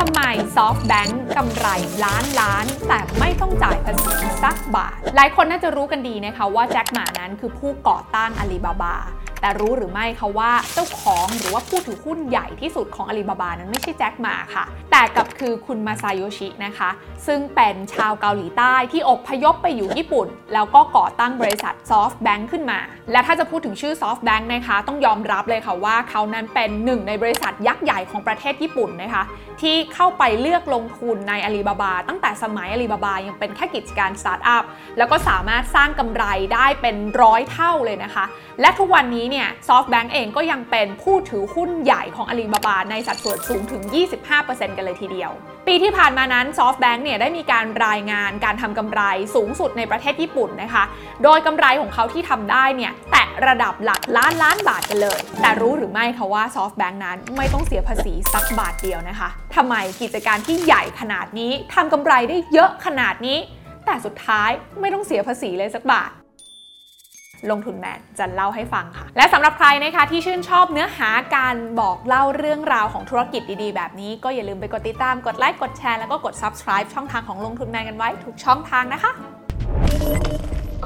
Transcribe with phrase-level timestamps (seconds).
[0.00, 0.24] ทำไม
[0.56, 1.66] SoftBank กำไร
[2.04, 8.96] ล้านล้าน แต่ไม่ต้องจ่ายภาษีสักบาท หลายคนน่าจะรู้กันดีนะคะว่า Jack Ma นั้นคือผู้ก่อตั้งอาลีบาบา
[9.40, 16.90] แต่รู้หรือไม่คะว่าเจ้าของหรือว่าผู้ถือหุ้นใหญ่ที่สุดของอาลีบาบานั้นไม่ใช่ Jack Ma ค่ะ แต่กลับคือคุณมาซาโยชินะคะ
[17.26, 22.78] ซึ่งเป็นชาวเกาหลีใต้ที่อพยพไปอยู่ญี่ปุ่น แล้วก็ก่อตั้งบริษัท SoftBank ขึ้นมา
[23.12, 29.24] และถ้าจะพูดถึงชื่อ SoftBank นะคะ ต้องยอมรับเลยค่ะว่าเขานั้นเป็นหนึ่งในบริษัทยักษ์ใหญ่ของประเทศญี่ปุ่นนะคะ
[29.60, 34.64] ที่เข้าไปเลือกลงทุนในอาลีบาบาตั้งแต่สมัยอาลีบาบายังเป็นแค่กิจการสตาร์ทอัพ
[34.98, 38.24] แล้วก็สามารถสร้างกำไรได้เป็นร้อยเท่าเลยนะคะ
[38.60, 43.82] และทุกวันนี้เนี่ย SoftBank เองก็ยังเป็นผู้ถือหุ้นใหญ่ของอาลีบาบาในสัดส่วนสูงถึง
[44.30, 45.30] 25%กันเลยทีเดียว
[45.66, 49.02] ปีที่ผ่านมานั้น SoftBank เนี่ยได้มีการรายงานการทำกำไร
[49.34, 50.84] สูงสุดในประเทศญี่ปุ่นนะคะ
[51.24, 63.38] โดยกำไรของเขาที่ทำได้เนี่ยแตะระดับหลักล้านล้านบาทกันเลย แต่รู้หรือไม่คะว่า SoftBank นั้นไม่ต้องเสียภาษีสักบาทเดียวนะคะทำไมกิจการที่ใหญ่ขนาดนี้ทำกำไรได้เยอะขนาดนี้
[63.86, 66.10] แต่สุดท้ายไม่ต้องเสียภาษีเลยสักบาท
[67.50, 79.12] ลงทุนแมนจะเล่าให้ฟังค่ะ และสำหรับใครนะคะที่ชื่นชอบเนื้อหาการบอกเล่าเรื่องราวของธุรกิจดีๆ แบบนี้ ก็อย่าลืมไปกดติดตามกดไลค์กดแชร์แล้วก็กด subscribe ช่องทางของลงทุนแมนกันไว้ทุกช่องทางนะคะ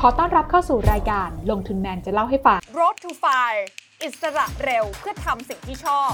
[0.00, 3.64] ขอต้อนรับเข้าสู่รายการลงทุนแมนจะเล่าให้ฟัง Road to Fire
[4.02, 6.12] อิสระเร็วเพื่อทำสิ่งที่ชอบ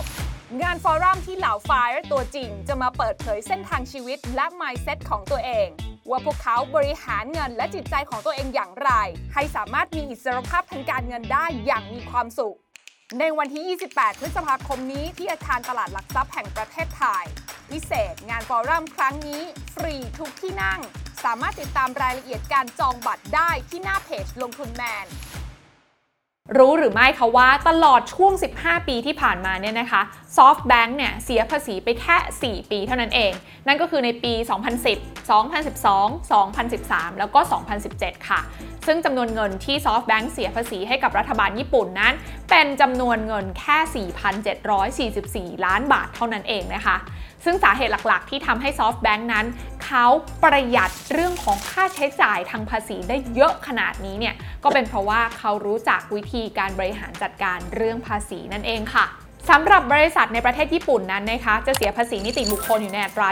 [0.63, 5.69] งานฟอรัมที่เหล่า Fire ตัวจริง จะมาเปิดเผยเส้นทางชีวิตและ mindset ของตัวเอง
[6.11, 8.91] ว่าพวกเขาบริหารเงินและจิตใจของตัวเองอย่างไร
[9.35, 12.57] ให้สามารถมีอิสรภาพทางการเงินได้อย่างมีความสุข
[13.19, 17.25] ในวันที่ 28 พฤษภาคมนี้ที่อาคารตลาดหลักทรัพย์แห่งประเทศไทย
[17.71, 19.43] พิเศษงานฟอรัมครั้งนี้
[19.75, 20.81] ฟรีทุกที่นั่ง
[21.25, 25.07] สามารถติดตามรายละเอียดการจองบัตรได้ที่หน้าเพจลงทุนแมน
[26.59, 30.03] รู้หรือไม่คะว่าตลอดช่วง 15 ปีที่ผ่านมาเนี่ยนะคะ
[30.37, 33.33] SoftBank เนี่ยเสียภาษีไปแค่ 4 ปีเท่านั้นเอง
[33.67, 34.33] นั่นก็คือในปี
[34.87, 37.41] 2010 2012 2013 แล้วก็
[37.85, 38.41] 2017 ค่ะ
[38.87, 42.15] ซึ่งจำนวนเงินที่ SoftBank เสียภาษีให้กับรัฐบาลญี่ปุ่นนั้น
[42.51, 43.79] เป็นจำนวนเงินแค่
[45.57, 46.97] 4,744 ล้านบาทเท่านั้นเองนะคะ
[47.45, 49.47] ซึ่งสาเหตุหลักๆ ที่ทำให้ SoftBank นั้น
[49.85, 50.07] เขา
[50.45, 54.35] ประหยัดเรื่องของค่าใช้จ่ายทางภาษีได้เยอะขนาดนี้เนี่ย
[54.65, 59.07] ก็เป็นเพราะว่าเขารู้จักวิธีการบริหารจัดการเรื่องภาษีนั่นเองค่ะ
[59.51, 63.29] สำหรับบริษัทในประเทศญี่ปุ่นนั้นนะคะ จะเสียภาษีนิติบุคคลอยู่ในอัตรา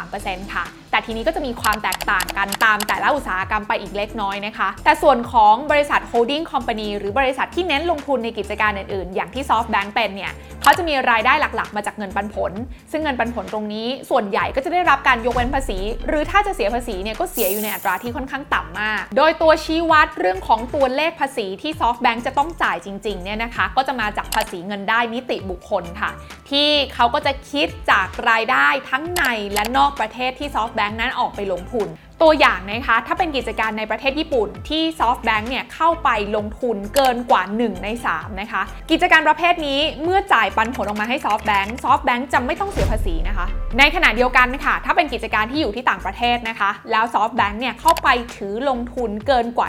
[0.00, 0.64] 23%ค่ะ
[0.98, 10.32] แต่ทีนี้ก็จะมีความแตกต่างกันตามแต่ละอุตสาหกรรมไปอีกเล็กน้อยนะคะ แต่ส่วนของบริษัท holding company หรือบริษัทที่เน้นลงทุนในกิจการอื่นๆ อย่างที่ SoftBank เป็นเนี่ย
[10.62, 12.52] เขาจะมีรายได้หลักๆ มาจากเงินปันผล
[12.92, 26.10] ซึ่งเงินปันผลตรงนี้ ส่วนใหญ่ก็จะได้รับการยกเว้นภาษี หรือถ้าจะเสียภาษีเนี่ยก็เสียอยู่ในอัตราที่ค่อนข้างต่ำมาก โดยตัวชี้วัดเรื่องของตัวเลขภาษีที่ SoftBank จะต้องจ่ายจริงๆเนี่ยนะคะก็จะมาจากภาษีเงินได้นิติบุคคลค่ะ
[26.50, 31.88] ที่เขาก็จะคิดจากรายได้ทั้งในและนอกประเทศที่ SoftBank นั้นออกไปลงทุน
[32.22, 43.46] ตัวอย่างนะคะ ถ้าเป็นกิจการในประเทศญี่ปุ่นที่ SoftBank เนี่ยเข้าไปลงทุนเกินกว่า 1 ใน 3 นะคะ กิจการประเภทนี้เมื่อจ่ายปันผลออกมาให้ SoftBank SoftBank จะไม่ต้องเสียภาษีนะคะ
[43.78, 49.68] ในขณะเดียวกันค่ะ ถ้าเป็นกิจการที่อยู่ที่ต่างประเทศนะคะ แล้ว SoftBank เนี่ยเข้าไปถือลงทุนเกินกว่า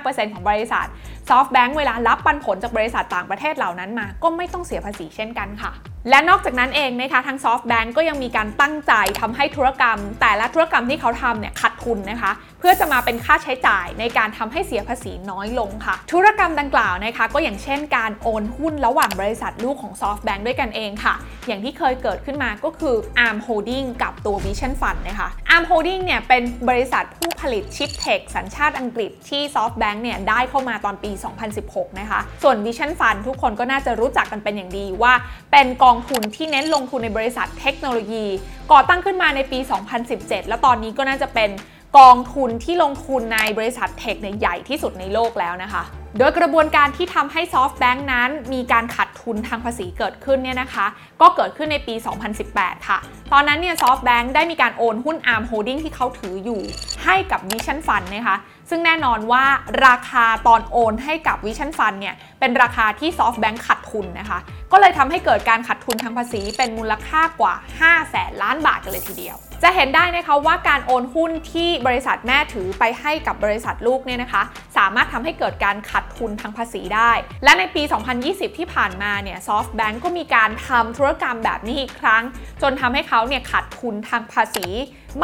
[0.00, 0.86] 25%ของบริษัท
[1.28, 5.72] SoftBank เวลารับปันผลจากบริษัทต่างประเทศเหล่านั้นมา ก็ไม่ต้องเสียภาษีเช่นกันค่ะ
[6.10, 21.14] และนอกจากนั้นเองนะคะทาง SoftBank ก็ยังมีการตั้งใจทำให้ธุรกรรม แต่ละธุรกรรมที่เขาทำเนี่ยขาดทุนนะคะ เพื่อจะมาเป็นค่าใช้จ่ายในการทำให้เสียภาษีน้อยลงค่ะ ธุรกรรมดังกล่าวนะคะ ก็อย่างเช่นการโอนหุ้นระหว่างบริษัทลูกของ SoftBank ด้วยกันเองค่ะ
[21.46, 31.10] อย่างที่เคยเกิดขึ้นมาก็คือ ARM Holding กับตัว Vision Fund นะคะ ARM Holding เนี่ยเป็นบริษัทผู้ผลิตชิปเทคสัญชาติอังกฤษที่ SoftBank เนี่ยได้เข้ามาตอนปี
[31.54, 35.12] 2016 นะคะ ส่วน Vision Fund ทุกคนก็น่าจะรู้จักกันเป็นอย่างดีว่า
[35.52, 38.26] เป็นกององทุนที่เน้นลงทุนในบริษัทเทคโนโลยี
[38.72, 39.58] ก่อตั้งขึ้นมาในปี
[40.04, 41.50] 2017 แล้วตอนนี้ก็น่าจะเป็น
[41.98, 45.82] กองทุนที่ลงทุนในบริษัทเทคในใหญ่ที่สุดในโลกแล้วนะคะ
[46.18, 50.86] โดยกระบวนการที่ทำให้ SoftBank นั้น มีการขัดทุนทางภาษีเกิดขึ้นเนี่ยนะคะ
[51.20, 51.94] ก็เกิดขึ้นในปี
[52.40, 52.98] 2018 ค่ะ
[53.32, 56.60] ตอนนั้นเนี่ย SoftBank ได้มีการโอนหุ้น ARM Holding ที่เขาถืออยู่
[57.04, 58.36] ให้กับ Vision Fund นะคะ
[58.70, 59.44] ซึ่งแน่นอนว่า
[59.86, 64.38] ราคาตอนโอนให้กับ Vision Fund เนี่ยเป็นราคาที่ SoftBank ขัดทุนนะคะ
[64.72, 74.42] ก็เลยทำให้เกิดการขัดทุนทางภาษีเป็นมูลค่ากว่า 5 แสนล้านบาทกันเลยทีเดียว จะเห็นได้นะคะว่าการโอนหุ้นที่บริษัทแม่ถือไปให้กับบริษัทลูกเนี่ยนะคะ
[74.76, 77.12] สามารถทำให้เกิดการขัดทุนทางภาษีได้
[77.44, 77.82] และในปี
[78.20, 82.22] 2020 ที่ผ่านมาเนี่ย SoftBank ก็มีการทำธุรกรรมแบบนี้อีกครั้ง
[82.62, 84.66] จนทำให้เขาเนี่ยขัดทุนทางภาษี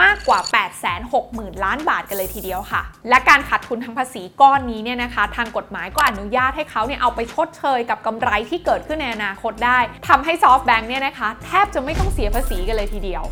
[0.02, 0.38] มากกว่า
[1.02, 9.78] 860,000 ล้านบาทกันเลยทีเดียวค่ะ และการขาดทุนทางภาษีก้อนนี้เนี่ยนะคะ ทางกฎหมายก็อนุญาตให้เขาเนี่ยเอาไปชดเชยกับกำไรที่เกิดขึ้นในอนาคตได้
[10.08, 13.24] ทำให้ซอฟต์แบงค์เนี่ยนะคะ แทบจะไม่ต้องเสียภาษีกันเลยทีเดียว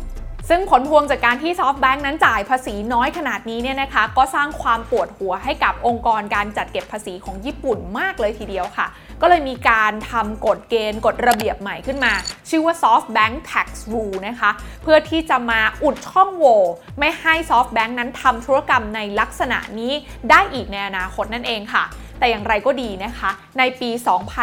[0.49, 8.87] ซึ่งผลพวงจากการที่ SoftBank นั้นจ่ายภาษีน้อยขนาดนี้เนี่ยนะคะ ก็สร้างความปวดหัวให้กับองค์กรการจัดเก็บภาษีของญี่ปุ่นมากเลยทีเดียวค่ะ
[9.21, 12.13] ก็เลยมีการทำกฎเกณฑ์กฎระเบียบใหม่ขึ้นมา
[12.49, 14.51] ชื่อว่า SoftBank Tax Rule นะคะ
[14.81, 16.59] เพื่อที่จะมาอุดช่องโหว่
[16.99, 19.93] ไม่ให้ SoftBank นั้นทำธุรกรรมในลักษณะนี้
[20.29, 21.85] ได้อีกในอนาคตนั่นเองค่ะ
[22.19, 23.89] แต่อย่างไรก็ดีนะคะ ในปี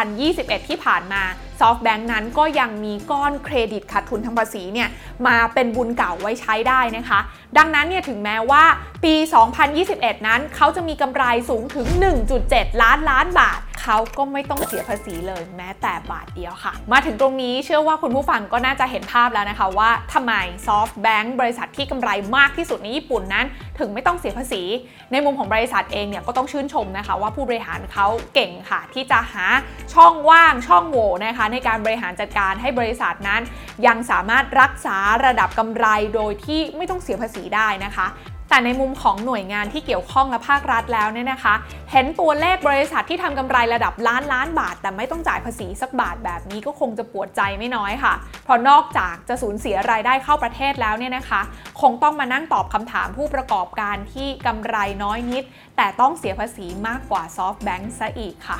[0.07, 1.23] 2021 ที่ผ่านมา
[1.59, 4.89] SoftBank นั้นก็ยังมีก้อนเครดิตขาดทุนทางภาษีเนี่ย
[5.27, 7.19] มาเป็นบุญเก่าไว้ใช้ได้นะคะ
[7.57, 8.63] ดังนั้นเนี่ยถึงแม้ว่า
[9.03, 9.13] ปี
[9.71, 11.87] 2021 นั้นเขาจะมีกำไรสูงถึง
[12.35, 13.59] 1.7 ล้านล้านบาท
[13.89, 20.33] เขาก็ไม่ต้องเสียภาษีเลยแม้แต่บาทเดียวค่ะ มาถึงตรงนี้เชื่อว่าคุณผู้ฟังก็น่าจะเห็นภาพแล้วนะคะว่าทำไม
[20.67, 23.45] SoftBank บริษัทที่กำไรมากที่สุดในญี่ปุ่นนั้น
[23.79, 24.63] ถึงไม่ต้องเสียภาษี
[25.11, 29.45] ในมุมของบริษัทเองเนี่ยก็ต้องชื่นชมนะคะ ว่าผู้บริหารเขาเก่งค่ะ ที่จะหา
[29.93, 33.41] ช่องว่างช่องโหว่นะคะ ในการบริหารจัดการให้บริษัทนั้น
[33.87, 35.85] ยังสามารถรักษาระดับกำไร
[36.15, 38.07] โดยที่ไม่ต้องเสียภาษีได้นะคะ
[38.57, 41.53] แต่ในมุมของหน่วยงานที่เกี่ยวข้องและภาครัฐแล้วเนี่ยนะคะ
[41.91, 48.13] เห็นตัวเลขบริษัทที่ทำกำไรระดับล้านล้านบาท แต่ไม่ต้องจ่ายภาษีสักบาทแบบนี้ก็คงจะปวดใจไม่น้อยค่ะ
[48.45, 51.41] เพราะนอกจากจะสูญเสียรายได้เข้าประเทศแล้วเนี่ยนะคะ
[51.81, 55.43] คงต้องมานั่งตอบคำถามผู้ประกอบการที่กำไรน้อยนิด
[55.77, 58.59] แต่ต้องเสียภาษีมากกว่า SoftBank ซะอีกค่ะ